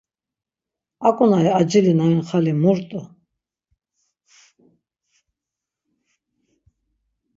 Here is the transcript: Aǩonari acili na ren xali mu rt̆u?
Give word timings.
Aǩonari 1.07 1.51
acili 1.59 1.93
na 1.97 2.05
ren 2.09 2.21
xali 2.29 2.53
mu 2.61 2.71
rt̆u? 2.77 2.99